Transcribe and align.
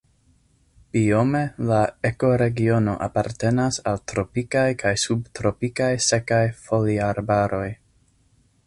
Biome 0.95 1.41
la 1.71 1.81
ekoregiono 2.09 2.95
apartenas 3.09 3.79
al 3.93 4.01
tropikaj 4.13 4.67
kaj 4.83 4.95
subtropikaj 5.05 5.93
sekaj 6.09 6.45
foliarbaroj. 6.65 7.69